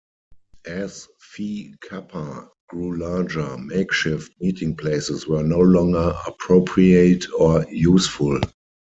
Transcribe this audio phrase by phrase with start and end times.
[0.65, 8.39] As Phi Kappa grew larger, makeshift meeting places were no longer appropriate or useful.